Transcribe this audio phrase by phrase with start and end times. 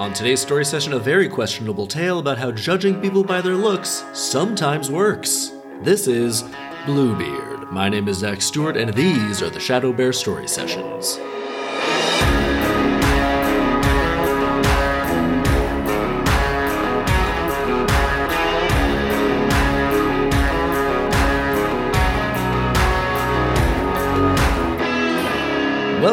[0.00, 4.04] On today's story session, a very questionable tale about how judging people by their looks
[4.14, 5.52] sometimes works.
[5.82, 6.44] This is
[6.86, 7.70] Bluebeard.
[7.70, 11.18] My name is Zach Stewart, and these are the Shadow Bear Story Sessions.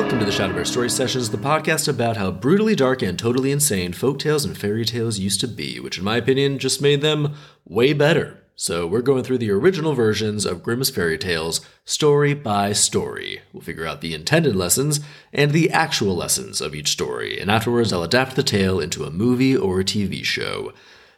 [0.10, 3.52] Welcome to the Shadow Bear Story Sessions, the podcast about how brutally dark and totally
[3.52, 7.35] insane folktales and fairy tales used to be, which in my opinion just made them
[7.63, 8.41] way better.
[8.55, 13.41] So we're going through the original versions of Grimm's fairy tales, story by story.
[13.54, 14.99] We'll figure out the intended lessons
[15.32, 19.12] and the actual lessons of each story, and afterwards I'll adapt the tale into a
[19.12, 20.73] movie or a TV show.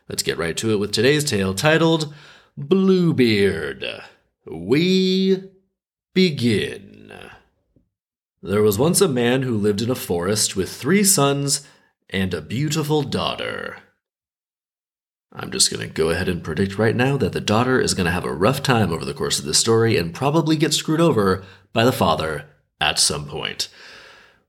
[0.09, 2.13] Let's get right to it with today's tale titled
[2.57, 3.85] Bluebeard.
[4.45, 5.49] We
[6.13, 6.90] begin.
[8.43, 11.67] There was once a man who lived in a forest with three sons
[12.09, 13.77] and a beautiful daughter.
[15.31, 18.05] I'm just going to go ahead and predict right now that the daughter is going
[18.05, 20.99] to have a rough time over the course of this story and probably get screwed
[20.99, 22.47] over by the father
[22.81, 23.69] at some point.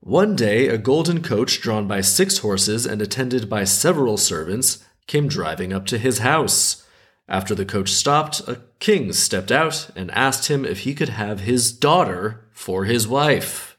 [0.00, 5.28] One day, a golden coach drawn by six horses and attended by several servants came
[5.28, 6.84] driving up to his house.
[7.28, 11.40] After the coach stopped, a king stepped out and asked him if he could have
[11.40, 13.71] his daughter for his wife.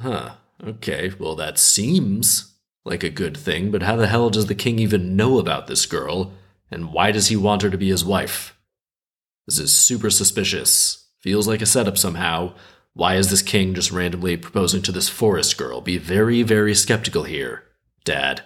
[0.00, 2.54] Huh, okay, well, that seems
[2.84, 5.86] like a good thing, but how the hell does the king even know about this
[5.86, 6.32] girl,
[6.70, 8.56] and why does he want her to be his wife?
[9.46, 11.08] This is super suspicious.
[11.20, 12.54] Feels like a setup somehow.
[12.94, 15.80] Why is this king just randomly proposing to this forest girl?
[15.80, 17.64] Be very, very skeptical here,
[18.04, 18.42] Dad.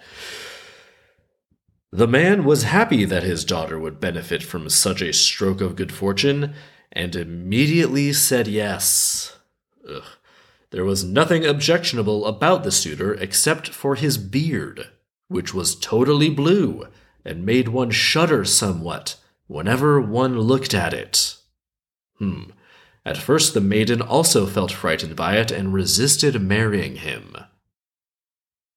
[1.91, 5.91] The man was happy that his daughter would benefit from such a stroke of good
[5.91, 6.55] fortune,
[6.91, 9.37] and immediately said yes.
[9.87, 10.03] Ugh.
[10.73, 14.87] There was nothing objectionable about the suitor except for his beard,
[15.27, 16.87] which was totally blue
[17.23, 21.35] and made one shudder somewhat whenever one looked at it.
[22.17, 22.45] Hmm.
[23.05, 27.37] At first, the maiden also felt frightened by it and resisted marrying him.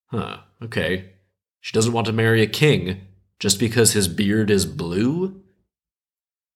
[0.08, 1.12] Huh, okay.
[1.62, 3.06] She doesn't want to marry a king
[3.38, 5.40] just because his beard is blue?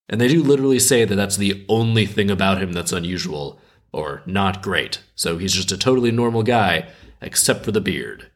[0.06, 3.58] And they do literally say that that's the only thing about him that's unusual
[3.92, 5.02] or not great.
[5.14, 6.88] So he's just a totally normal guy,
[7.20, 8.30] except for the beard.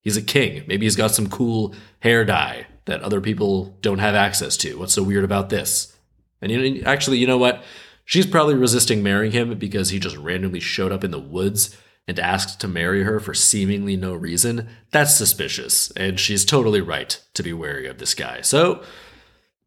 [0.00, 0.64] He's a king.
[0.66, 4.78] Maybe he's got some cool hair dye that other people don't have access to.
[4.78, 5.96] What's so weird about this?
[6.40, 7.62] And you actually, you know what?
[8.04, 11.76] She's probably resisting marrying him because he just randomly showed up in the woods
[12.08, 14.68] and asked to marry her for seemingly no reason.
[14.90, 18.40] That's suspicious, and she's totally right to be wary of this guy.
[18.40, 18.82] So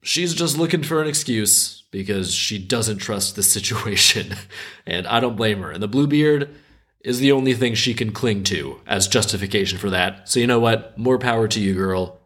[0.06, 4.36] she's just looking for an excuse because she doesn't trust the situation.
[4.86, 5.72] and I don't blame her.
[5.72, 6.54] And the Bluebeard
[7.02, 10.30] is the only thing she can cling to as justification for that.
[10.30, 10.98] So you know what?
[10.98, 12.20] More power to you, girl.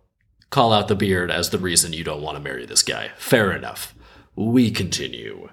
[0.50, 3.12] Call out the beard as the reason you don't want to marry this guy.
[3.17, 3.96] Fair enough.
[4.35, 5.50] We continue.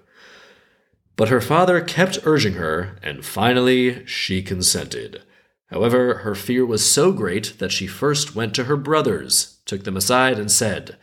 [1.16, 5.22] But her father kept urging her, and finally she consented.
[5.66, 9.97] However, her fear was so great that she first went to her brothers, took them
[9.97, 10.97] aside, and said,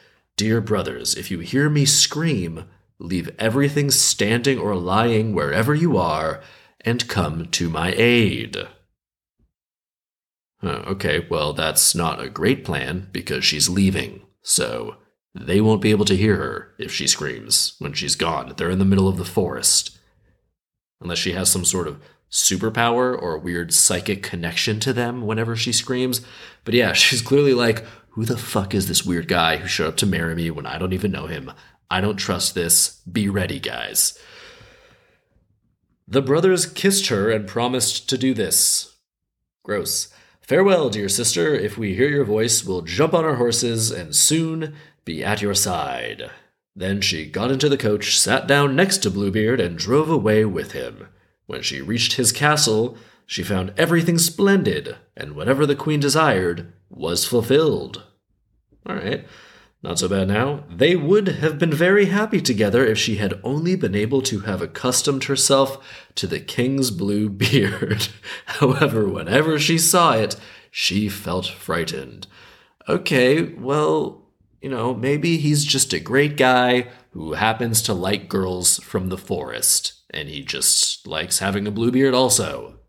[0.43, 2.65] Dear brothers, if you hear me scream,
[2.99, 6.41] Leave everything standing or lying wherever you are,
[6.81, 8.57] and come to my aid.
[10.61, 14.97] okay, well, that's not a great plan because she's leaving, so
[15.33, 18.51] they won't be able to hear her if she screams when she's gone.
[18.57, 19.97] They're in the middle of the forest.
[20.99, 25.71] Unless she has some sort of superpower or weird psychic connection to them whenever she
[25.71, 26.19] screams.
[26.65, 29.97] But yeah, she's clearly like, who the fuck is this weird guy who showed up
[29.97, 31.51] to marry me when I don't even know him?
[31.89, 33.01] I don't trust this.
[33.11, 34.19] Be ready, guys.
[36.07, 38.97] The brothers kissed her and promised to do this.
[39.63, 40.13] Gross.
[40.41, 41.55] Farewell, dear sister.
[41.55, 44.75] If we hear your voice, we'll jump on our horses and soon
[45.05, 46.29] be at your side.
[46.75, 50.73] Then she got into the coach, sat down next to Bluebeard, and drove away with
[50.73, 51.07] him.
[51.47, 57.25] When she reached his castle, she found everything splendid, and whatever the queen desired was
[57.25, 58.03] fulfilled.
[58.85, 59.25] All right.
[59.81, 60.63] Not so bad now.
[60.69, 64.61] They would have been very happy together if she had only been able to have
[64.61, 65.85] accustomed herself
[66.15, 68.07] to the king's blue beard.
[68.45, 70.37] However, whenever she saw it,
[70.71, 72.27] she felt frightened.
[72.87, 74.29] Okay, well,
[74.61, 79.17] you know, maybe he's just a great guy who happens to like girls from the
[79.17, 82.79] forest, and he just likes having a blue beard also.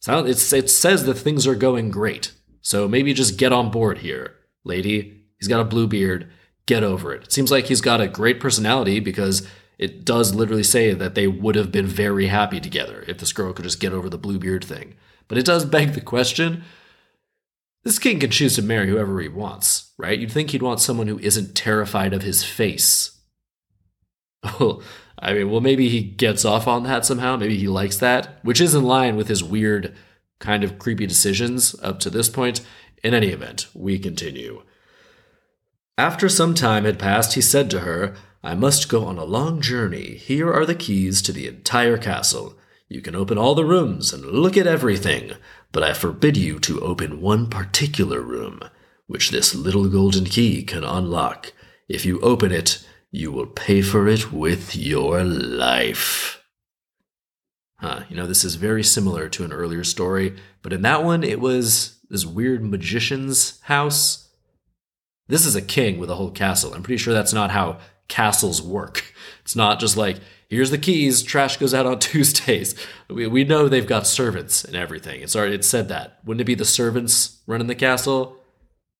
[0.00, 2.32] So it says that things are going great,
[2.66, 4.34] so maybe just get on board here,
[4.64, 5.22] lady.
[5.38, 6.28] He's got a blue beard.
[6.66, 7.22] Get over it.
[7.22, 9.46] It seems like he's got a great personality because
[9.78, 13.52] it does literally say that they would have been very happy together if this girl
[13.52, 14.96] could just get over the blue beard thing.
[15.28, 16.64] But it does beg the question
[17.84, 20.18] This king can choose to marry whoever he wants, right?
[20.18, 23.16] You'd think he'd want someone who isn't terrified of his face.
[24.58, 24.82] Well,
[25.20, 27.36] I mean, well, maybe he gets off on that somehow.
[27.36, 29.94] Maybe he likes that, which is in line with his weird,
[30.38, 32.60] kind of creepy decisions up to this point.
[33.02, 34.62] In any event, we continue.
[35.98, 39.60] After some time had passed, he said to her, I must go on a long
[39.60, 40.16] journey.
[40.16, 42.54] Here are the keys to the entire castle.
[42.88, 45.32] You can open all the rooms and look at everything,
[45.72, 48.60] but I forbid you to open one particular room,
[49.06, 51.52] which this little golden key can unlock.
[51.88, 56.42] If you open it, you will pay for it with your life.
[57.78, 61.22] Huh, you know, this is very similar to an earlier story, but in that one,
[61.22, 64.28] it was this weird magician's house.
[65.28, 66.72] This is a king with a whole castle.
[66.72, 67.78] I'm pretty sure that's not how
[68.08, 69.12] castles work.
[69.42, 70.16] It's not just like,
[70.48, 72.74] here's the keys, trash goes out on Tuesdays.
[73.08, 75.20] We, we know they've got servants and everything.
[75.20, 76.18] It's already it said that.
[76.24, 78.36] Wouldn't it be the servants running the castle?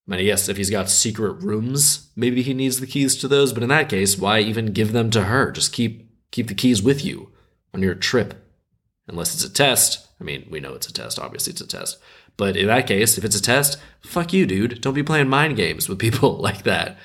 [0.08, 3.52] I mean, yes, if he's got secret rooms, maybe he needs the keys to those.
[3.52, 5.50] But in that case, why even give them to her?
[5.50, 7.32] Just keep keep the keys with you
[7.74, 8.34] on your trip,
[9.06, 10.06] unless it's a test.
[10.20, 11.18] I mean, we know it's a test.
[11.18, 11.98] Obviously, it's a test.
[12.36, 14.80] But in that case, if it's a test, fuck you, dude.
[14.80, 16.96] Don't be playing mind games with people like that.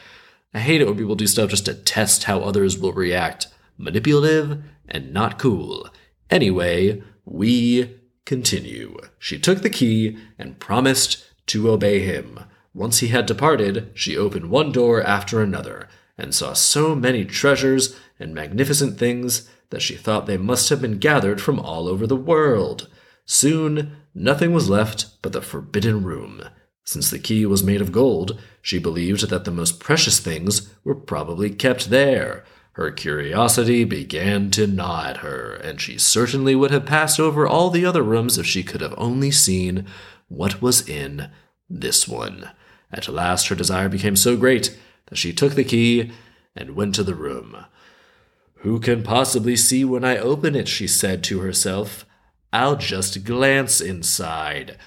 [0.53, 3.47] I hate it when people do stuff just to test how others will react.
[3.77, 5.87] Manipulative and not cool.
[6.29, 8.97] Anyway, we continue.
[9.17, 12.39] She took the key and promised to obey him.
[12.73, 17.97] Once he had departed, she opened one door after another, and saw so many treasures
[18.19, 22.15] and magnificent things that she thought they must have been gathered from all over the
[22.15, 22.87] world.
[23.25, 26.43] Soon, nothing was left but the forbidden room.
[26.83, 30.95] Since the key was made of gold, she believed that the most precious things were
[30.95, 32.43] probably kept there.
[32.73, 37.69] Her curiosity began to gnaw at her, and she certainly would have passed over all
[37.69, 39.85] the other rooms if she could have only seen
[40.27, 41.29] what was in
[41.69, 42.49] this one.
[42.91, 44.77] At last her desire became so great
[45.07, 46.11] that she took the key
[46.55, 47.65] and went to the room.
[48.61, 50.67] Who can possibly see when I open it?
[50.67, 52.05] she said to herself.
[52.53, 54.77] I'll just glance inside.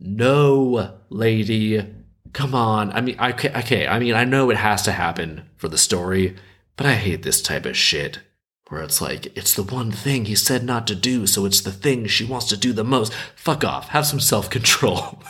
[0.00, 1.84] No, lady.
[2.32, 2.90] Come on.
[2.92, 6.36] I mean, I, okay, I mean, I know it has to happen for the story,
[6.76, 8.20] but I hate this type of shit.
[8.68, 11.72] Where it's like, it's the one thing he said not to do, so it's the
[11.72, 13.12] thing she wants to do the most.
[13.36, 13.88] Fuck off.
[13.88, 15.22] Have some self control.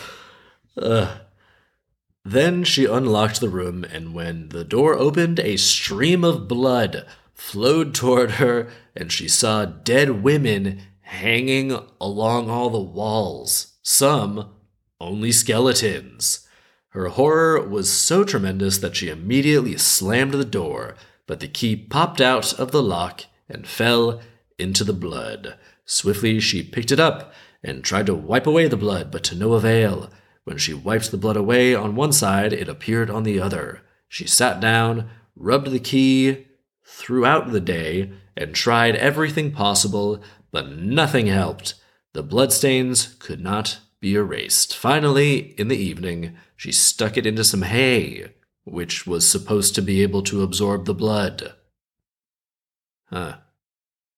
[0.76, 1.08] Ugh.
[2.24, 7.04] Then she unlocked the room, and when the door opened, a stream of blood
[7.34, 14.50] flowed toward her, and she saw dead women hanging along all the walls, some
[15.00, 16.46] only skeletons.
[16.90, 20.94] Her horror was so tremendous that she immediately slammed the door,
[21.26, 24.20] but the key popped out of the lock and fell
[24.58, 25.56] into the blood.
[25.84, 27.32] Swiftly she picked it up
[27.64, 30.10] and tried to wipe away the blood, but to no avail.
[30.44, 33.82] When she wiped the blood away on one side, it appeared on the other.
[34.08, 36.46] She sat down, rubbed the key
[36.84, 41.74] throughout the day, and tried everything possible, but nothing helped.
[42.12, 44.76] The bloodstains could not be erased.
[44.76, 48.32] Finally, in the evening, she stuck it into some hay,
[48.64, 51.54] which was supposed to be able to absorb the blood.
[53.06, 53.36] Huh.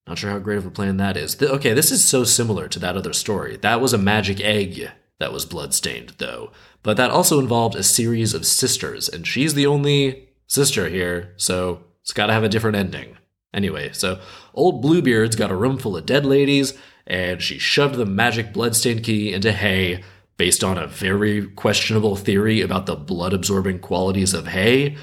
[0.07, 1.41] Not sure how great of a plan that is.
[1.41, 3.57] okay, this is so similar to that other story.
[3.57, 6.51] That was a magic egg that was bloodstained, though.
[6.83, 11.85] But that also involved a series of sisters, and she's the only sister here, so
[12.03, 13.17] it's gotta have a different ending.
[13.53, 14.21] Anyway, so
[14.53, 16.75] old Bluebeard's got a room full of dead ladies,
[17.07, 20.03] and she shoved the magic bloodstained key into hay
[20.37, 24.97] based on a very questionable theory about the blood absorbing qualities of hay.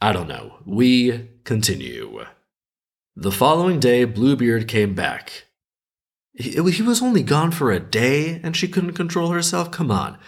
[0.00, 0.54] I don't know.
[0.64, 2.24] We continue.
[3.14, 5.44] The following day, Bluebeard came back.
[6.34, 9.70] He, he was only gone for a day and she couldn't control herself?
[9.70, 10.18] Come on.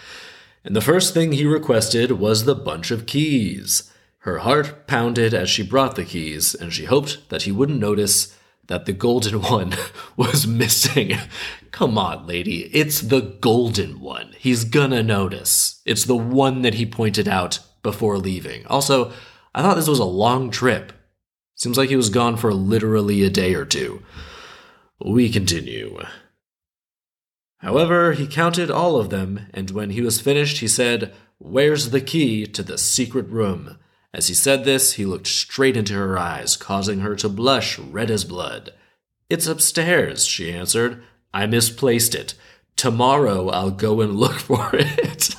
[0.63, 3.91] And the first thing he requested was the bunch of keys.
[4.19, 8.37] Her heart pounded as she brought the keys, and she hoped that he wouldn't notice
[8.67, 9.73] that the golden one
[10.15, 11.17] was missing.
[11.71, 12.69] Come on, lady.
[12.73, 14.33] It's the golden one.
[14.37, 15.81] He's gonna notice.
[15.85, 18.65] It's the one that he pointed out before leaving.
[18.67, 19.11] Also,
[19.53, 20.93] I thought this was a long trip.
[21.55, 24.03] Seems like he was gone for literally a day or two.
[24.99, 25.99] We continue.
[27.59, 32.01] However, he counted all of them, and when he was finished, he said, Where's the
[32.01, 33.77] key to the secret room?
[34.13, 38.11] As he said this, he looked straight into her eyes, causing her to blush red
[38.11, 38.71] as blood.
[39.29, 41.03] It's upstairs, she answered.
[41.33, 42.35] I misplaced it.
[42.75, 45.35] Tomorrow I'll go and look for it.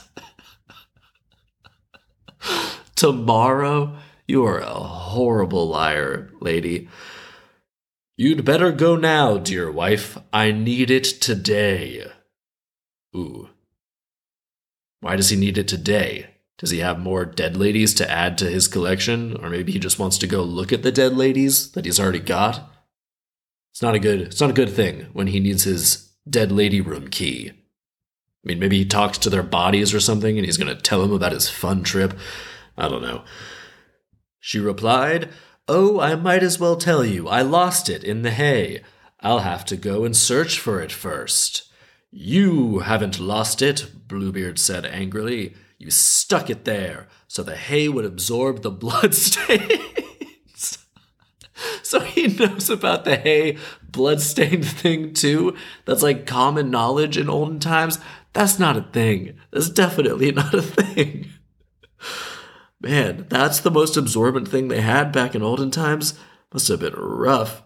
[2.96, 3.96] Tomorrow?
[4.26, 6.88] You are a horrible liar, lady.
[8.16, 10.18] You'd better go now, dear wife.
[10.32, 12.06] I need it today.
[13.14, 13.48] Ooh.
[15.00, 16.30] Why does he need it today?
[16.58, 19.36] Does he have more dead ladies to add to his collection?
[19.36, 22.20] Or maybe he just wants to go look at the dead ladies that he's already
[22.20, 22.70] got?
[23.72, 26.80] It's not a good it's not a good thing when he needs his dead lady
[26.80, 27.50] room key.
[27.50, 31.12] I mean, maybe he talks to their bodies or something and he's to tell them
[31.12, 32.16] about his fun trip.
[32.78, 33.24] I don't know.
[34.38, 35.30] She replied,
[35.66, 37.26] Oh, I might as well tell you.
[37.26, 38.82] I lost it in the hay.
[39.20, 41.70] I'll have to go and search for it first.
[42.10, 45.54] You haven't lost it, Bluebeard said angrily.
[45.78, 49.66] You stuck it there so the hay would absorb the bloodstains.
[51.82, 55.56] so he knows about the hay bloodstained thing too.
[55.86, 57.98] That's like common knowledge in olden times.
[58.34, 59.38] That's not a thing.
[59.50, 61.30] That's definitely not a thing.
[62.84, 66.18] Man, that's the most absorbent thing they had back in olden times.
[66.52, 67.62] Must have been rough.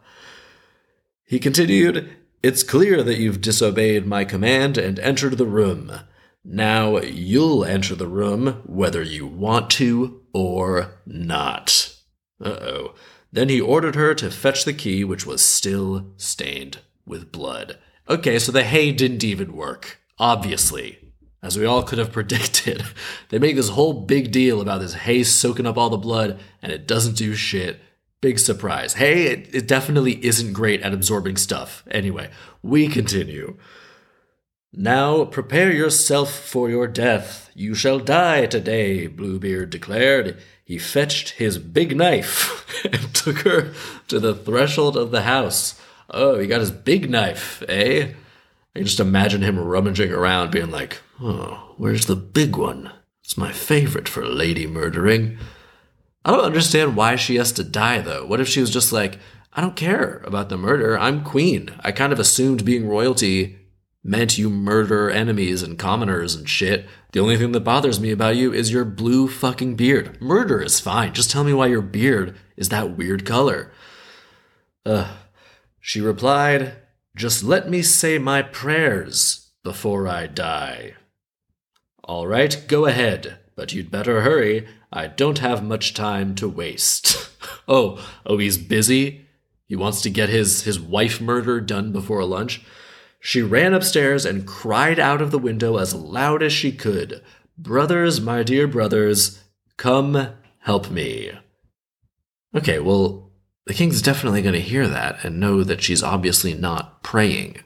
[1.25, 5.91] He continued, It's clear that you've disobeyed my command and entered the room.
[6.45, 11.97] Now you'll enter the room whether you want to or not.
[12.41, 12.95] Uh oh.
[13.33, 17.77] Then he ordered her to fetch the key, which was still stained with blood.
[18.09, 19.99] Okay, so the hay didn't even work.
[20.17, 21.08] Obviously
[21.43, 22.85] as we all could have predicted.
[23.29, 26.73] They make this whole big deal about this hay soaking up all the blood, and
[26.73, 27.81] it doesn't do shit.
[28.21, 28.95] Big surprise.
[28.95, 31.85] Hay, it, it definitely isn't great at absorbing stuff.
[31.91, 32.31] Anyway,
[32.63, 33.57] we continue.
[34.73, 37.51] Now prepare yourself for your death.
[37.55, 40.37] You shall die today, Bluebeard declared.
[40.65, 43.73] He fetched his big knife and took her
[44.09, 45.81] to the threshold of the house.
[46.11, 48.13] Oh, he got his big knife, eh?
[48.75, 52.93] I can just imagine him rummaging around, being like, Oh, where's the big one?
[53.25, 55.39] It's my favorite for lady murdering.
[56.25, 58.25] I don't understand why she has to die, though.
[58.25, 59.19] What if she was just like,
[59.53, 60.99] I don't care about the murder.
[60.99, 61.71] I'm queen.
[61.81, 63.59] I kind of assumed being royalty
[64.05, 66.87] meant you murder enemies and commoners and shit.
[67.13, 70.21] The only thing that bothers me about you is your blue fucking beard.
[70.23, 71.13] Murder is fine.
[71.13, 73.73] Just tell me why your beard is that weird color.
[74.87, 75.09] Ugh.
[75.81, 76.77] She replied,
[77.17, 80.95] Just let me say my prayers before I die.
[82.09, 84.67] All right, go ahead, but you'd better hurry.
[84.91, 87.31] I don't have much time to waste.
[87.69, 89.27] oh, oh, he's busy?
[89.67, 92.63] He wants to get his, his wife murder done before lunch?
[93.21, 97.23] She ran upstairs and cried out of the window as loud as she could
[97.59, 99.43] Brothers, my dear brothers,
[99.77, 100.29] come
[100.61, 101.33] help me.
[102.55, 103.33] Okay, well,
[103.67, 107.57] the king's definitely going to hear that and know that she's obviously not praying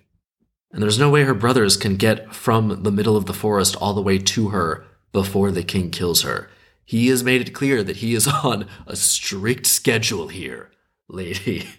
[0.73, 3.95] and there's no way her brothers can get from the middle of the forest all
[3.95, 6.51] the way to her before the king kills her.
[6.85, 10.71] He has made it clear that he is on a strict schedule here,
[11.09, 11.69] lady.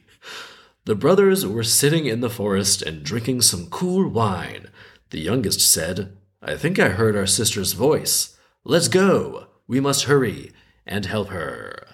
[0.86, 4.68] The brothers were sitting in the forest and drinking some cool wine.
[5.12, 8.38] The youngest said, I think I heard our sister's voice.
[8.66, 9.48] Let's go.
[9.66, 10.52] We must hurry
[10.86, 11.88] and help her.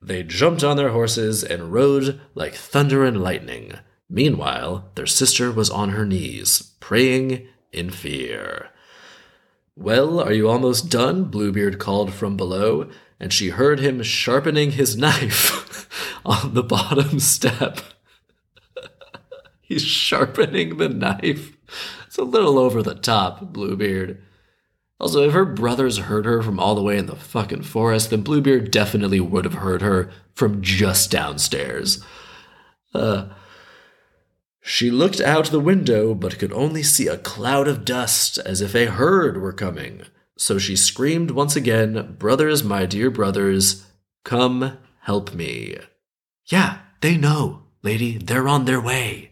[0.00, 3.74] They jumped on their horses and rode like thunder and lightning.
[4.12, 8.70] Meanwhile, their sister was on her knees, praying in fear.
[9.76, 11.24] Well, are you almost done?
[11.24, 12.90] Bluebeard called from below,
[13.20, 15.88] and she heard him sharpening his knife
[16.26, 17.80] on the bottom step.
[19.62, 21.56] He's sharpening the knife.
[22.08, 24.20] It's a little over the top, Bluebeard.
[24.98, 28.22] Also, if her brothers heard her from all the way in the fucking forest, then
[28.22, 32.04] Bluebeard definitely would have heard her from just downstairs.
[32.92, 33.28] Uh,
[34.60, 38.74] she looked out the window, but could only see a cloud of dust, as if
[38.74, 40.02] a herd were coming.
[40.36, 43.86] So she screamed once again, Brothers, my dear brothers,
[44.24, 45.76] come help me.
[46.46, 49.30] Yeah, they know, lady, they're on their way.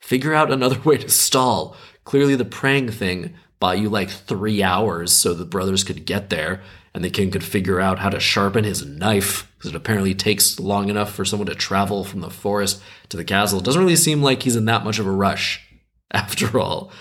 [0.00, 1.76] Figure out another way to stall.
[2.04, 6.62] Clearly, the praying thing bought you like three hours so the brothers could get there,
[6.94, 10.60] and the king could figure out how to sharpen his knife because it apparently takes
[10.60, 13.58] long enough for someone to travel from the forest to the castle.
[13.58, 15.68] It doesn't really seem like he's in that much of a rush,
[16.10, 16.92] after all.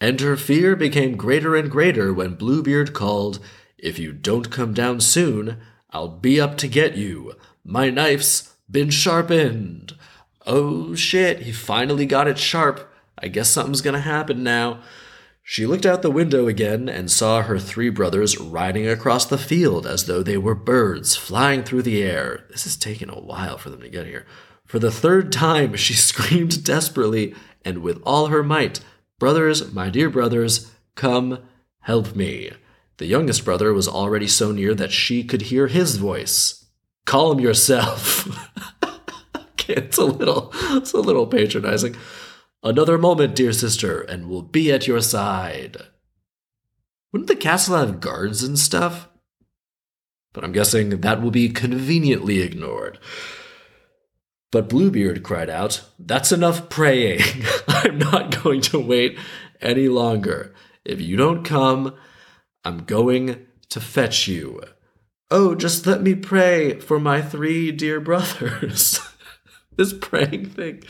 [0.00, 3.38] And her fear became greater and greater when Bluebeard called,
[3.78, 5.58] If you don't come down soon,
[5.90, 7.34] I'll be up to get you.
[7.64, 9.94] My knife's been sharpened.
[10.46, 12.92] Oh shit, he finally got it sharp.
[13.16, 14.80] I guess something's gonna happen now.
[15.42, 19.86] She looked out the window again and saw her three brothers riding across the field
[19.86, 22.46] as though they were birds flying through the air.
[22.50, 24.24] This is taking a while for them to get here.
[24.64, 27.34] For the third time, she screamed desperately
[27.64, 28.80] and with all her might,
[29.22, 31.38] Brothers, my dear brothers, come
[31.82, 32.50] help me.
[32.96, 36.66] The youngest brother was already so near that she could hear his voice.
[37.04, 38.26] Calm yourself.
[39.36, 41.94] okay, it's a little, it's a little patronizing.
[42.62, 45.78] Another moment, dear sister, and we'll be at your side.
[47.12, 49.08] Wouldn't the castle have guards and stuff?
[50.32, 52.98] But I'm guessing that will be conveniently ignored.
[54.52, 57.22] But Bluebeard cried out, That's enough praying.
[57.68, 59.18] I'm not going to wait
[59.60, 60.54] any longer.
[60.84, 61.94] If you don't come,
[62.64, 64.60] I'm going to fetch you.
[65.30, 69.00] Oh, just let me pray for my three dear brothers.
[69.76, 70.82] this praying thing.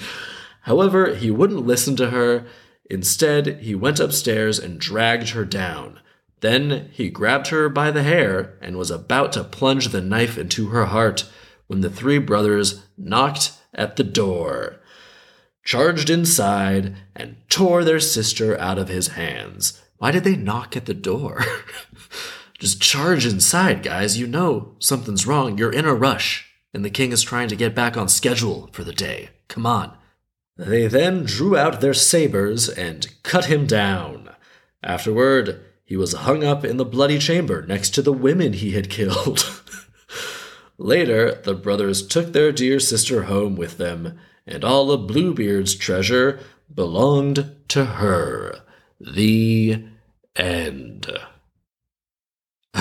[0.63, 2.47] However, he wouldn't listen to her.
[2.89, 6.01] Instead, he went upstairs and dragged her down.
[6.41, 10.69] Then he grabbed her by the hair and was about to plunge the knife into
[10.69, 11.25] her heart
[11.69, 14.81] when the three brothers knocked at the door,
[15.65, 19.81] charged inside, and tore their sister out of his hands.
[19.99, 21.45] Why did they knock at the door?
[22.59, 24.19] Just charge inside, guys.
[24.19, 25.59] You know something's wrong.
[25.59, 28.85] You're in a rush, and the king is trying to get back on schedule for
[28.85, 29.31] the day.
[29.49, 29.97] Come on.
[30.65, 34.31] They then drew out their sabers and cut him down.
[34.83, 38.89] Afterward, he was hung up in the bloody chamber next to the women he had
[38.89, 39.61] killed.
[40.79, 46.39] Later, the brothers took their dear sister home with them, and all of Bluebeard's treasure
[46.73, 48.61] belonged to her.
[49.01, 49.85] The
[50.37, 51.11] end.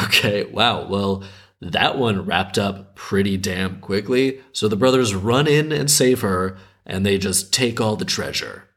[0.05, 0.87] Okay, wow.
[0.87, 1.23] Well,
[1.59, 4.41] that one wrapped up pretty damn quickly.
[4.51, 8.69] So the brothers run in and save her, and they just take all the treasure.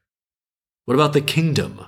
[0.84, 1.84] What about the kingdom?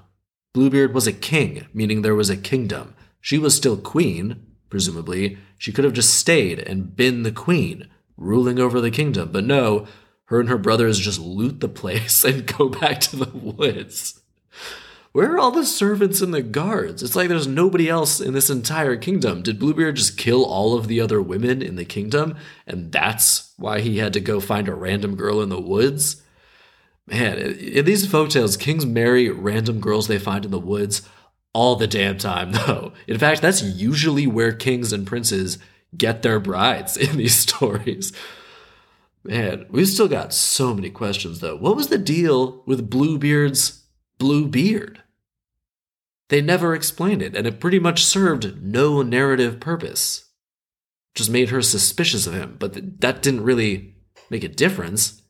[0.55, 2.95] Bluebeard was a king, meaning there was a kingdom.
[3.21, 5.39] She was still queen, presumably.
[5.59, 9.31] She could have just stayed and been the queen, ruling over the kingdom.
[9.33, 9.87] But no,
[10.27, 14.23] her and her brothers just loot the place and go back to the woods.
[15.17, 17.03] Where are all the servants and the guards?
[17.03, 19.41] It's like there's nobody else in this entire kingdom.
[19.41, 22.37] Did Bluebeard just kill all of the other women in the kingdom?
[22.67, 26.21] And that's why he had to go find a random girl in the woods?
[27.07, 31.01] Man, in these folktales, kings marry random girls they find in the woods
[31.55, 32.93] all the damn time, though.
[33.07, 35.57] In fact, that's usually where kings and princes
[35.97, 38.13] get their brides in these stories.
[39.25, 41.57] Man, we've still got so many questions, though.
[41.57, 43.85] What was the deal with Bluebeard's
[44.19, 45.01] blue beard?
[46.29, 50.25] They never explained it, and it pretty much served no narrative purpose.
[51.15, 53.95] Just made her suspicious of him, but that didn't really
[54.29, 55.23] make a difference.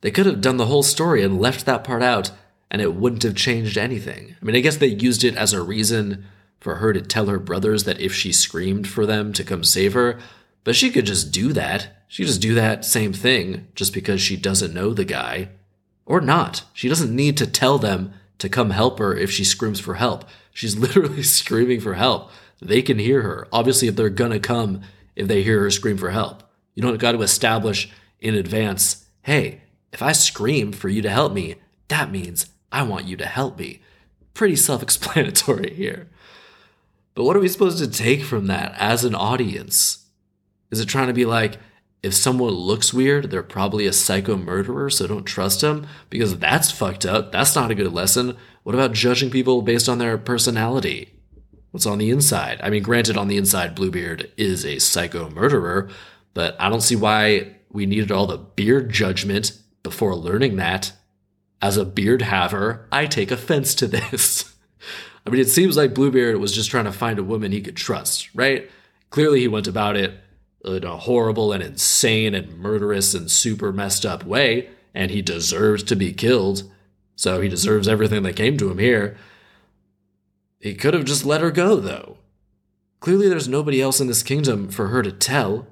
[0.00, 2.32] They could have done the whole story and left that part out,
[2.70, 4.34] and it wouldn't have changed anything.
[4.40, 6.24] I mean, I guess they used it as a reason
[6.58, 9.92] for her to tell her brothers that if she screamed for them to come save
[9.92, 10.18] her,
[10.64, 12.04] but she could just do that.
[12.08, 15.50] She could just do that same thing just because she doesn't know the guy.
[16.06, 16.64] Or not.
[16.72, 20.24] She doesn't need to tell them to come help her if she screams for help.
[20.52, 22.28] She's literally screaming for help.
[22.60, 23.46] They can hear her.
[23.52, 24.82] Obviously, if they're gonna come,
[25.14, 26.42] if they hear her scream for help,
[26.74, 29.60] you don't got to establish in advance, hey,
[29.92, 31.54] if I scream for you to help me,
[31.86, 33.80] that means I want you to help me.
[34.34, 36.08] Pretty self explanatory here.
[37.14, 40.04] But what are we supposed to take from that as an audience?
[40.72, 41.58] Is it trying to be like,
[42.02, 45.86] if someone looks weird, they're probably a psycho murderer, so don't trust them?
[46.10, 47.30] Because that's fucked up.
[47.30, 48.36] That's not a good lesson.
[48.64, 51.14] What about judging people based on their personality?
[51.70, 52.60] What's on the inside?
[52.62, 55.88] I mean, granted, on the inside, Bluebeard is a psycho murderer,
[56.34, 60.92] but I don't see why we needed all the beard judgment before learning that,
[61.60, 64.54] as a beard haver, I take offense to this.
[65.26, 67.76] I mean, it seems like Bluebeard was just trying to find a woman he could
[67.76, 68.68] trust, right?
[69.10, 70.14] Clearly, he went about it
[70.64, 75.82] in a horrible and insane and murderous and super messed up way, and he deserves
[75.84, 76.70] to be killed.
[77.16, 79.16] So he deserves everything that came to him here.
[80.60, 82.18] He could have just let her go, though.
[83.00, 85.66] Clearly, there's nobody else in this kingdom for her to tell.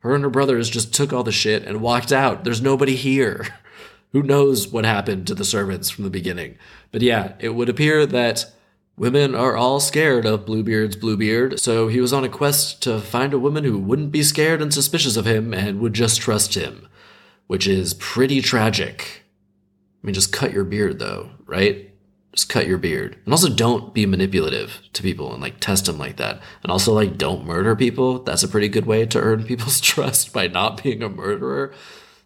[0.00, 2.44] Her and her brothers just took all the shit and walked out.
[2.44, 3.46] There's nobody here.
[4.12, 6.58] Who knows what happened to the servants from the beginning?
[6.92, 8.52] But yeah, it would appear that
[8.96, 13.32] women are all scared of Bluebeard's Bluebeard, so he was on a quest to find
[13.32, 16.88] a woman who wouldn't be scared and suspicious of him and would just trust him,
[17.46, 19.24] which is pretty tragic.
[20.02, 21.90] I mean, just cut your beard though, right?
[22.36, 23.16] just cut your beard.
[23.24, 26.40] And also don't be manipulative to people and like test them like that.
[26.62, 28.22] And also like don't murder people.
[28.22, 31.72] That's a pretty good way to earn people's trust by not being a murderer.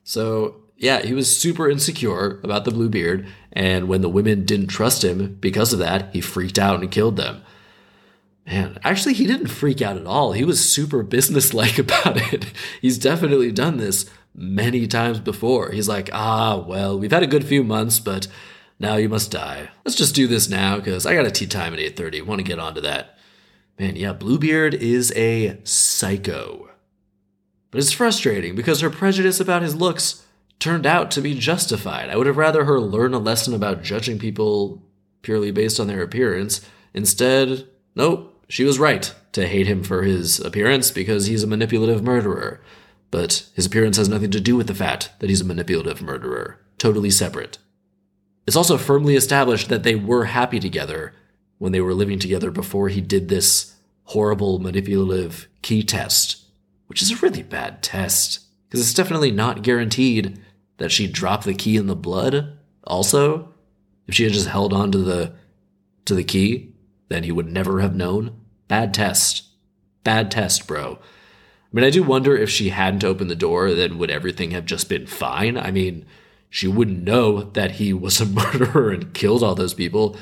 [0.03, 3.27] So yeah, he was super insecure about the blue beard.
[3.53, 7.19] And when the women didn't trust him because of that, he freaked out and killed
[7.19, 7.43] them.
[8.47, 10.33] Man, actually, he didn't freak out at all.
[10.33, 12.47] He was super businesslike about it.
[12.81, 15.71] He's definitely done this many times before.
[15.71, 18.27] He's like, ah, well, we've had a good few months, but
[18.79, 19.69] now you must die.
[19.85, 22.25] Let's just do this now because I got a tea time at 8:30.
[22.25, 23.19] Want to get onto that.
[23.79, 26.71] Man, yeah, Bluebeard is a psycho.
[27.71, 30.25] But it's frustrating because her prejudice about his looks
[30.61, 32.11] turned out to be justified.
[32.11, 34.83] I would have rather her learn a lesson about judging people
[35.23, 36.61] purely based on their appearance
[36.95, 42.03] Instead, nope, she was right to hate him for his appearance because he's a manipulative
[42.03, 42.61] murderer.
[43.11, 46.61] But his appearance has nothing to do with the fact that he's a manipulative murderer.
[46.79, 47.59] Totally separate.
[48.47, 51.15] It's also firmly established that they were happy together
[51.59, 56.45] when they were living together before he did this horrible manipulative key test,
[56.87, 60.41] which is a really bad test because it's definitely not guaranteed
[60.81, 62.59] that she dropped the key in the blood.
[62.85, 63.55] Also,
[64.09, 65.35] if she had just held on to the
[66.07, 66.75] to the key,
[67.09, 68.41] then he would never have known.
[68.67, 69.45] Bad test.
[70.03, 70.99] Bad test, bro.
[71.01, 74.65] I mean, I do wonder if she hadn't opened the door, then would everything have
[74.65, 75.57] just been fine?
[75.57, 76.07] I mean,
[76.49, 80.17] she wouldn't know that he was a murderer and killed all those people,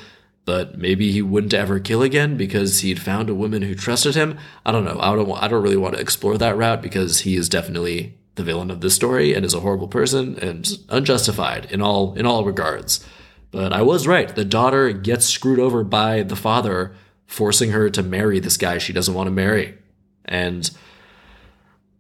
[0.45, 4.37] but maybe he wouldn't ever kill again because he'd found a woman who trusted him.
[4.67, 4.99] I don't know.
[5.01, 5.31] I don't.
[5.43, 8.81] I don't really want to explore that route because he is definitely the villain of
[8.81, 13.05] this story and is a horrible person and unjustified in all in all regards.
[13.51, 14.35] But I was right.
[14.35, 16.95] The daughter gets screwed over by the father,
[17.27, 19.77] forcing her to marry this guy she doesn't want to marry.
[20.25, 20.71] And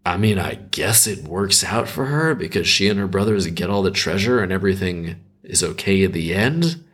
[0.06, 3.68] I mean, I guess it works out for her because she and her brothers get
[3.68, 6.84] all the treasure and everything is okay at the end.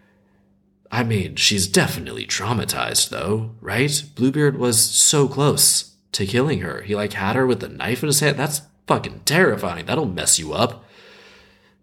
[0.90, 4.02] I mean, she's definitely traumatized though, right?
[4.14, 6.82] Bluebeard was so close to killing her.
[6.82, 8.38] He like had her with the knife in his hand.
[8.38, 9.86] That's fucking terrifying.
[9.86, 10.84] That'll mess you up.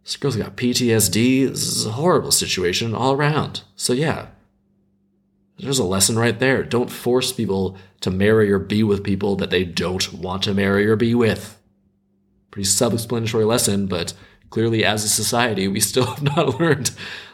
[0.04, 1.50] This girl's got PTSD.
[1.50, 3.62] This is a horrible situation all around.
[3.76, 4.28] So yeah,
[5.60, 6.64] there's a lesson right there.
[6.64, 10.88] Don't force people to marry or be with people that they don't want to marry
[10.88, 11.60] or be with.
[12.50, 14.14] Pretty self explanatory lesson, but
[14.50, 16.92] clearly, as a society, we still have not learned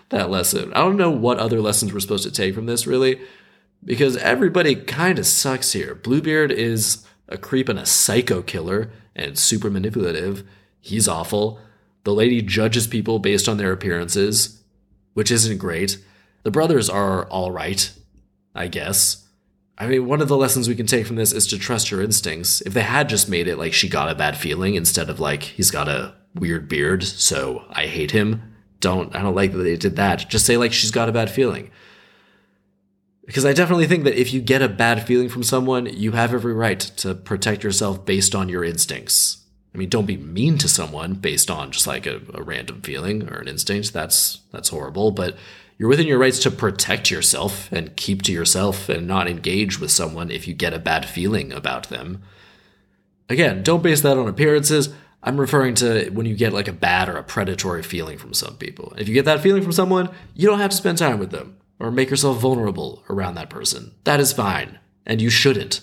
[0.09, 0.73] that lesson.
[0.73, 3.19] I don't know what other lessons we're supposed to take from this, really,
[3.83, 5.95] because everybody kind of sucks here.
[5.95, 10.47] Bluebeard is a creep and a psycho killer and super manipulative.
[10.79, 11.59] He's awful.
[12.05, 14.63] The lady judges people based on their appearances,
[15.13, 15.97] which isn't great.
[16.43, 17.91] The brothers are all right,
[18.55, 19.25] I guess.
[19.77, 22.01] I mean, one of the lessons we can take from this is to trust your
[22.01, 22.61] instincts.
[22.61, 25.43] If they had just made it like she got a bad feeling instead of like
[25.43, 28.55] he's got a weird beard, so I hate him.
[28.79, 30.29] Don't I don't like that they did that.
[30.29, 31.69] Just say like she's got a bad feeling.
[33.27, 36.33] Because I definitely think that if you get a bad feeling from someone, you have
[36.33, 39.43] every right to protect yourself based on your instincts.
[39.75, 43.27] I mean, don't be mean to someone based on just like a, a random feeling
[43.27, 43.91] or an instinct.
[43.91, 45.11] That's that's horrible.
[45.11, 45.35] But
[45.77, 49.91] you're within your rights to protect yourself and keep to yourself and not engage with
[49.91, 52.23] someone if you get a bad feeling about them.
[53.27, 54.87] Again, don't base that on appearances.
[55.21, 58.55] I'm referring to when you get like a bad or a predatory feeling from some
[58.55, 58.93] people.
[58.97, 61.56] If you get that feeling from someone, you don't have to spend time with them
[61.79, 63.93] or make yourself vulnerable around that person.
[64.03, 64.79] That is fine.
[65.05, 65.81] And you shouldn't.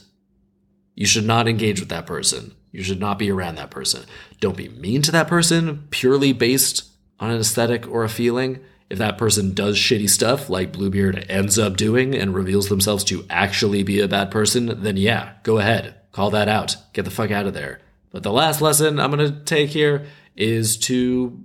[0.94, 2.54] You should not engage with that person.
[2.72, 4.04] You should not be around that person.
[4.40, 6.84] Don't be mean to that person purely based
[7.20, 11.58] on an aesthetic or a feeling if that person does shitty stuff like Bluebeard ends
[11.58, 15.94] up doing and reveals themselves to actually be a bad person, then yeah, go ahead.
[16.12, 16.76] Call that out.
[16.92, 17.80] Get the fuck out of there.
[18.10, 21.42] But the last lesson I'm going to take here is to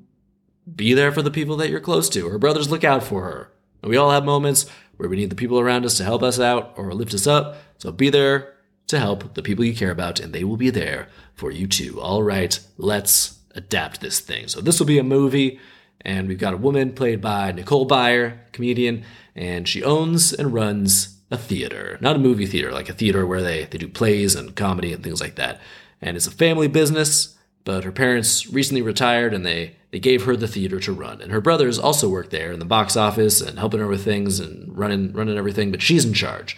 [0.76, 2.30] be there for the people that you're close to.
[2.30, 3.52] Her brothers look out for her.
[3.82, 4.66] And we all have moments
[4.98, 7.58] where we need the people around us to help us out or lift us up.
[7.78, 8.54] So be there
[8.88, 12.02] to help the people you care about, and they will be there for you too.
[12.02, 14.48] All right, let's adapt this thing.
[14.48, 15.60] So this will be a movie.
[16.02, 19.04] And we've got a woman played by Nicole Byer, comedian,
[19.36, 21.98] and she owns and runs a theater.
[22.02, 25.04] Not a movie theater, like a theater where they, they do plays and comedy and
[25.04, 25.60] things like that.
[26.02, 30.36] And it's a family business, but her parents recently retired and they, they gave her
[30.36, 31.22] the theater to run.
[31.22, 34.40] And her brothers also work there in the box office and helping her with things
[34.40, 36.58] and running running everything, but she's in charge.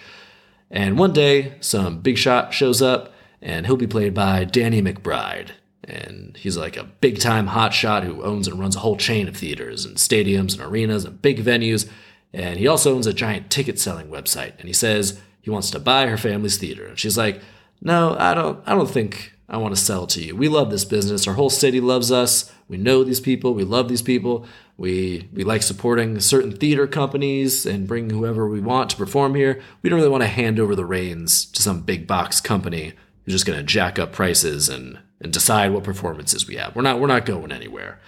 [0.70, 5.52] And one day, some big shot shows up, and he'll be played by Danny McBride
[5.84, 9.36] and he's like a big time hotshot who owns and runs a whole chain of
[9.36, 11.90] theaters and stadiums and arenas and big venues.
[12.34, 14.58] And he also owns a giant ticket selling website.
[14.60, 16.86] And he says he wants to buy her family's theater.
[16.86, 17.42] And she's like,
[17.82, 20.34] No, I don't I don't think I want to sell to you.
[20.34, 21.28] We love this business.
[21.28, 22.50] Our whole city loves us.
[22.70, 23.54] We know these people.
[23.54, 24.46] We love these people.
[24.78, 29.62] We we like supporting certain theater companies and bring whoever we want to perform here.
[29.82, 32.94] We don't really want to hand over the reins to some big box company
[33.26, 36.74] who's just going to jack up prices and and decide what performances we have.
[36.74, 38.00] We're not we're not going anywhere.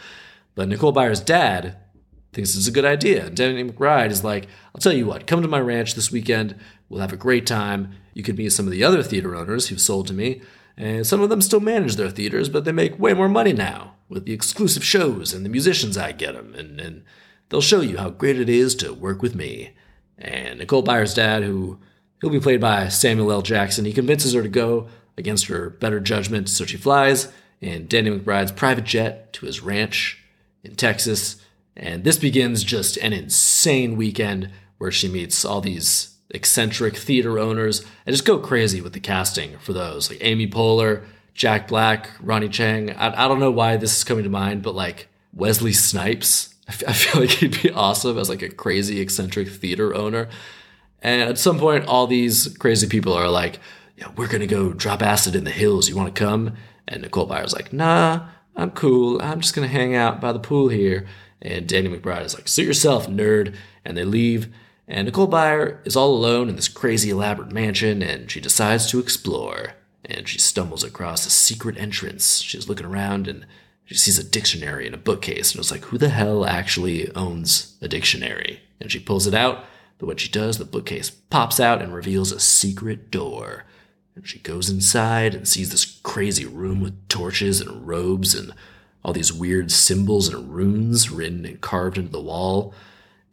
[0.55, 1.75] But Nicole Byer's dad
[2.31, 3.25] thinks it's a good idea.
[3.25, 6.55] And Danny McBride is like, I'll tell you what, come to my ranch this weekend.
[6.87, 7.91] We'll have a great time.
[8.13, 10.41] You could meet some of the other theater owners who've sold to me.
[10.77, 13.95] And some of them still manage their theaters, but they make way more money now
[14.09, 16.55] with the exclusive shows and the musicians I get them.
[16.55, 17.03] And, and
[17.49, 19.73] they'll show you how great it is to work with me.
[20.17, 21.79] And Nicole Byer's dad, who
[22.21, 23.41] he'll be played by Samuel L.
[23.41, 27.31] Jackson, he convinces her to go against her better judgment, so she flies
[27.61, 30.23] in Danny McBride's private jet to his ranch
[30.63, 31.37] in Texas.
[31.75, 37.85] And this begins just an insane weekend where she meets all these eccentric theater owners,
[38.05, 40.09] and just go crazy with the casting for those.
[40.09, 42.95] Like Amy Poehler, Jack Black, Ronny Chieng.
[42.97, 46.71] I, I don't know why this is coming to mind, but like Wesley Snipes, I,
[46.71, 50.27] f- I feel like he'd be awesome as like a crazy eccentric theater owner.
[51.01, 53.59] And at some point, all these crazy people are like,
[53.97, 55.87] yeah, we're gonna go drop acid in the hills.
[55.87, 56.55] You want to come?
[56.87, 59.21] And Nicole Byer's like, nah, I'm cool.
[59.21, 61.05] I'm just gonna hang out by the pool here.
[61.41, 63.55] And Danny McBride is like, suit yourself, nerd.
[63.83, 64.47] And they leave.
[64.87, 68.99] And Nicole Byer is all alone in this crazy elaborate mansion, and she decides to
[68.99, 69.73] explore.
[70.05, 72.41] And she stumbles across a secret entrance.
[72.41, 73.45] She's looking around and
[73.85, 77.75] she sees a dictionary in a bookcase, and it's like, who the hell actually owns
[77.81, 78.61] a dictionary?
[78.79, 79.65] And she pulls it out,
[79.97, 83.65] but when she does, the bookcase pops out and reveals a secret door.
[84.15, 88.53] And she goes inside and sees this crazy room with torches and robes and
[89.03, 92.73] all these weird symbols and runes written and carved into the wall,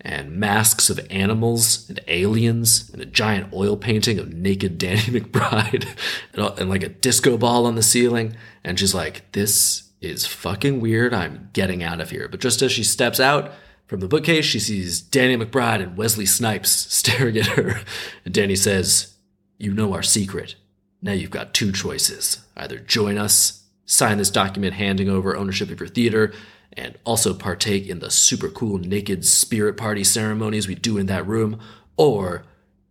[0.02, 5.86] and masks of animals and aliens, and a giant oil painting of naked Danny McBride,
[6.32, 8.36] and, and like a disco ball on the ceiling.
[8.64, 11.12] And she's like, This is fucking weird.
[11.12, 12.28] I'm getting out of here.
[12.28, 13.52] But just as she steps out,
[13.90, 17.80] from the bookcase, she sees Danny McBride and Wesley Snipes staring at her.
[18.24, 19.14] And Danny says,
[19.58, 20.54] You know our secret.
[21.02, 22.38] Now you've got two choices.
[22.56, 26.32] Either join us, sign this document handing over ownership of your theater,
[26.74, 31.26] and also partake in the super cool naked spirit party ceremonies we do in that
[31.26, 31.58] room,
[31.96, 32.44] or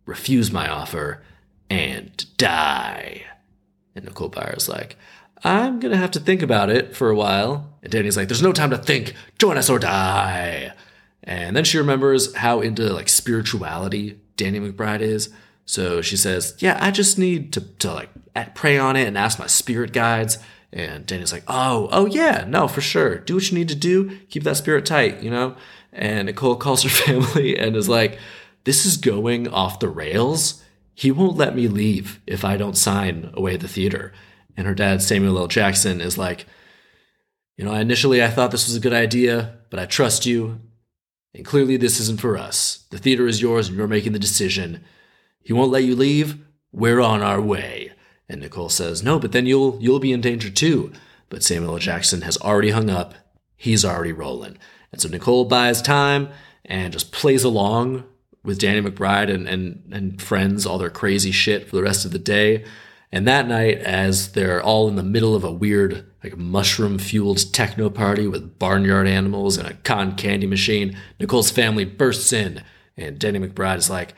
[0.06, 1.22] refuse my offer
[1.68, 3.24] and die.
[3.94, 4.96] And Nicole Byer's like,
[5.42, 7.78] I'm gonna have to think about it for a while.
[7.82, 9.14] And Danny's like, There's no time to think.
[9.38, 10.72] Join us or die.
[11.22, 15.30] And then she remembers how into like spirituality Danny McBride is.
[15.66, 18.10] So she says, "Yeah, I just need to to like
[18.54, 20.38] pray on it and ask my spirit guides."
[20.72, 23.18] And Danny's like, "Oh, oh yeah, no, for sure.
[23.18, 24.18] Do what you need to do.
[24.28, 25.56] Keep that spirit tight, you know."
[25.92, 28.18] And Nicole calls her family and is like,
[28.64, 30.62] "This is going off the rails.
[30.94, 34.12] He won't let me leave if I don't sign away the theater."
[34.56, 35.48] And her dad, Samuel L.
[35.48, 36.46] Jackson, is like,
[37.56, 40.60] "You know, initially I thought this was a good idea, but I trust you,
[41.34, 42.84] and clearly this isn't for us.
[42.90, 44.80] The theater is yours, and you're making the decision."
[45.42, 46.38] He won't let you leave?
[46.70, 47.92] We're on our way.
[48.30, 50.92] And Nicole says, No, but then you'll you'll be in danger too.
[51.28, 51.78] But Samuel.
[51.78, 53.14] Jackson has already hung up.
[53.56, 54.56] He's already rolling.
[54.92, 56.28] And so Nicole buys time
[56.64, 58.04] and just plays along
[58.42, 62.12] with Danny McBride and, and, and friends, all their crazy shit for the rest of
[62.12, 62.64] the day.
[63.12, 67.52] And that night, as they're all in the middle of a weird, like mushroom fueled
[67.52, 72.62] techno party with barnyard animals and a cotton candy machine, Nicole's family bursts in.
[72.96, 74.14] And Danny McBride is like,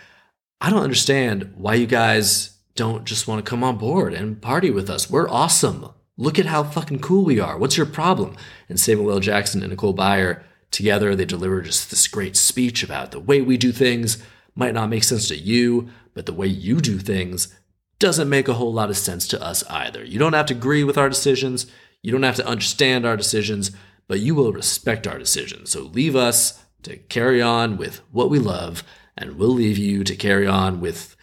[0.61, 4.71] I don't understand why you guys don't just want to come on board and party
[4.71, 5.11] with us.
[5.11, 5.91] We're awesome.
[6.17, 7.59] Look at how fucking cool we are.
[7.59, 8.37] What's your problem?
[8.69, 9.21] And Samuel L.
[9.21, 13.57] Jackson and Nicole Byer together, they deliver just this great speech about the way we
[13.57, 14.23] do things
[14.55, 17.55] might not make sense to you, but the way you do things
[17.99, 20.05] doesn't make a whole lot of sense to us either.
[20.05, 21.67] You don't have to agree with our decisions,
[22.03, 23.71] you don't have to understand our decisions,
[24.09, 25.71] but you will respect our decisions.
[25.71, 28.83] So leave us to carry on with what we love
[29.17, 31.17] and we'll leave you to carry on with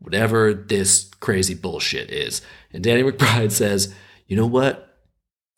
[0.00, 2.42] whatever this crazy bullshit is.
[2.72, 3.94] And Danny McBride says,
[4.26, 4.84] You know what?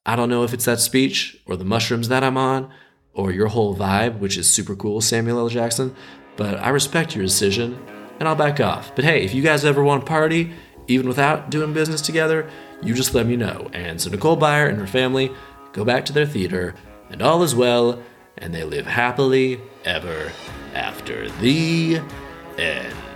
[0.07, 2.73] I don't know if it's that speech or the mushrooms that I'm on
[3.13, 5.49] or your whole vibe, which is super cool, Samuel L.
[5.49, 5.95] Jackson,
[6.37, 7.79] but I respect your decision
[8.19, 8.95] and I'll back off.
[8.95, 10.53] But hey, if you guys ever want to party,
[10.87, 12.49] even without doing business together,
[12.83, 13.69] you just let me know.
[13.73, 15.31] And so Nicole Byer and her family
[15.73, 16.75] go back to their theater,
[17.11, 18.03] and all is well,
[18.39, 20.33] and they live happily ever
[20.75, 22.01] after the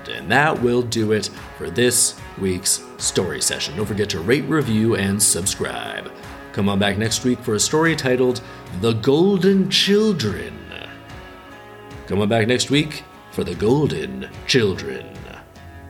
[0.09, 0.17] end.
[0.17, 3.77] And that will do it for this week's story session.
[3.77, 6.11] Don't forget to rate, review, and subscribe.
[6.53, 8.41] Come on back next week for a story titled
[8.81, 10.59] The Golden Children.
[12.07, 15.07] Come on back next week for The Golden Children.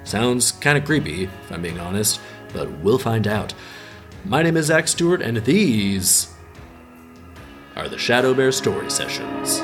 [0.04, 2.20] Sounds kind of creepy, if I'm being honest,
[2.52, 3.54] but we'll find out.
[4.24, 6.32] My name is Zach Stewart, and these
[7.74, 9.60] are the Shadow Bear Story Sessions.